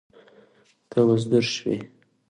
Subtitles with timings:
[0.91, 1.77] که مزدور شوې